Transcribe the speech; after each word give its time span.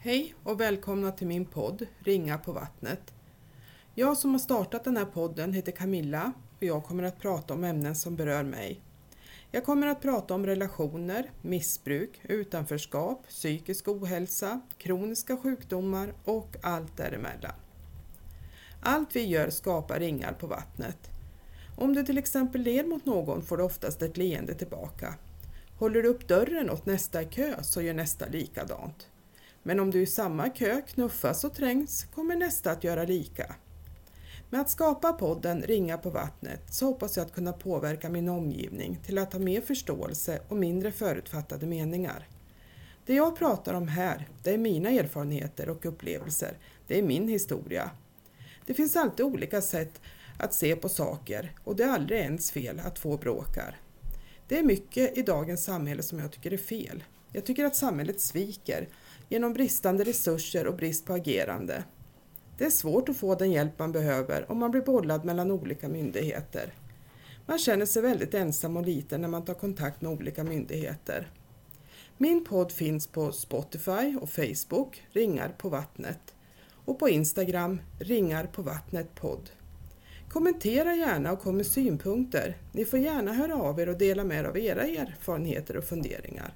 Hej 0.00 0.34
och 0.42 0.60
välkomna 0.60 1.12
till 1.12 1.26
min 1.26 1.44
podd 1.44 1.86
Ringa 1.98 2.38
på 2.38 2.52
vattnet. 2.52 3.14
Jag 3.94 4.16
som 4.16 4.30
har 4.30 4.38
startat 4.38 4.84
den 4.84 4.96
här 4.96 5.04
podden 5.04 5.52
heter 5.52 5.72
Camilla 5.72 6.32
och 6.56 6.62
jag 6.62 6.84
kommer 6.84 7.02
att 7.02 7.20
prata 7.20 7.54
om 7.54 7.64
ämnen 7.64 7.96
som 7.96 8.16
berör 8.16 8.42
mig. 8.42 8.80
Jag 9.50 9.64
kommer 9.64 9.86
att 9.86 10.02
prata 10.02 10.34
om 10.34 10.46
relationer, 10.46 11.30
missbruk, 11.42 12.20
utanförskap, 12.22 13.28
psykisk 13.28 13.88
ohälsa, 13.88 14.60
kroniska 14.78 15.36
sjukdomar 15.36 16.14
och 16.24 16.56
allt 16.62 16.96
däremellan. 16.96 17.54
Allt 18.82 19.16
vi 19.16 19.26
gör 19.26 19.50
skapar 19.50 20.00
ringar 20.00 20.32
på 20.32 20.46
vattnet. 20.46 21.10
Om 21.76 21.94
du 21.94 22.04
till 22.04 22.18
exempel 22.18 22.60
ler 22.60 22.84
mot 22.84 23.04
någon 23.04 23.42
får 23.42 23.56
du 23.56 23.62
oftast 23.62 24.02
ett 24.02 24.16
leende 24.16 24.54
tillbaka. 24.54 25.14
Håller 25.78 26.02
du 26.02 26.08
upp 26.08 26.28
dörren 26.28 26.70
åt 26.70 26.86
nästa 26.86 27.22
i 27.22 27.26
kö 27.26 27.62
så 27.62 27.82
gör 27.82 27.94
nästa 27.94 28.26
likadant. 28.26 29.08
Men 29.68 29.80
om 29.80 29.90
du 29.90 30.02
i 30.02 30.06
samma 30.06 30.48
kö 30.48 30.82
knuffas 30.82 31.44
och 31.44 31.54
trängs 31.54 32.04
kommer 32.04 32.36
nästa 32.36 32.70
att 32.70 32.84
göra 32.84 33.04
lika. 33.04 33.54
Med 34.50 34.60
att 34.60 34.70
skapa 34.70 35.12
podden 35.12 35.62
Ringa 35.62 35.98
på 35.98 36.10
vattnet 36.10 36.74
så 36.74 36.86
hoppas 36.86 37.16
jag 37.16 37.26
att 37.26 37.32
kunna 37.32 37.52
påverka 37.52 38.08
min 38.08 38.28
omgivning 38.28 38.98
till 39.06 39.18
att 39.18 39.32
ha 39.32 39.40
mer 39.40 39.60
förståelse 39.60 40.40
och 40.48 40.56
mindre 40.56 40.92
förutfattade 40.92 41.66
meningar. 41.66 42.28
Det 43.06 43.14
jag 43.14 43.36
pratar 43.36 43.74
om 43.74 43.88
här, 43.88 44.28
det 44.42 44.54
är 44.54 44.58
mina 44.58 44.90
erfarenheter 44.90 45.68
och 45.68 45.86
upplevelser. 45.86 46.58
Det 46.86 46.98
är 46.98 47.02
min 47.02 47.28
historia. 47.28 47.90
Det 48.66 48.74
finns 48.74 48.96
alltid 48.96 49.26
olika 49.26 49.62
sätt 49.62 50.00
att 50.38 50.54
se 50.54 50.76
på 50.76 50.88
saker 50.88 51.52
och 51.64 51.76
det 51.76 51.84
är 51.84 51.88
aldrig 51.88 52.20
ens 52.20 52.50
fel 52.50 52.80
att 52.84 52.98
få 52.98 53.16
bråkar. 53.16 53.80
Det 54.48 54.58
är 54.58 54.62
mycket 54.62 55.18
i 55.18 55.22
dagens 55.22 55.64
samhälle 55.64 56.02
som 56.02 56.18
jag 56.18 56.32
tycker 56.32 56.52
är 56.52 56.56
fel. 56.56 57.04
Jag 57.32 57.44
tycker 57.44 57.64
att 57.64 57.76
samhället 57.76 58.20
sviker 58.20 58.88
genom 59.28 59.52
bristande 59.52 60.04
resurser 60.04 60.66
och 60.66 60.76
brist 60.76 61.06
på 61.06 61.12
agerande. 61.12 61.84
Det 62.58 62.64
är 62.64 62.70
svårt 62.70 63.08
att 63.08 63.16
få 63.16 63.34
den 63.34 63.52
hjälp 63.52 63.78
man 63.78 63.92
behöver 63.92 64.50
om 64.50 64.58
man 64.58 64.70
blir 64.70 64.82
bollad 64.82 65.24
mellan 65.24 65.50
olika 65.50 65.88
myndigheter. 65.88 66.72
Man 67.46 67.58
känner 67.58 67.86
sig 67.86 68.02
väldigt 68.02 68.34
ensam 68.34 68.76
och 68.76 68.86
liten 68.86 69.20
när 69.20 69.28
man 69.28 69.44
tar 69.44 69.54
kontakt 69.54 70.02
med 70.02 70.12
olika 70.12 70.44
myndigheter. 70.44 71.30
Min 72.16 72.44
podd 72.44 72.72
finns 72.72 73.06
på 73.06 73.32
Spotify 73.32 74.16
och 74.20 74.30
Facebook, 74.30 75.02
Ringar 75.12 75.54
på 75.58 75.68
vattnet, 75.68 76.34
och 76.84 76.98
på 76.98 77.08
Instagram, 77.08 77.80
Ringar 77.98 78.46
på 78.46 78.62
vattnet 78.62 79.14
podd. 79.14 79.50
Kommentera 80.28 80.94
gärna 80.94 81.32
och 81.32 81.40
kom 81.40 81.56
med 81.56 81.66
synpunkter. 81.66 82.56
Ni 82.72 82.84
får 82.84 82.98
gärna 82.98 83.32
höra 83.32 83.56
av 83.56 83.80
er 83.80 83.88
och 83.88 83.98
dela 83.98 84.24
med 84.24 84.38
er 84.38 84.44
av 84.44 84.58
era 84.58 84.82
erfarenheter 84.82 85.76
och 85.76 85.84
funderingar. 85.84 86.54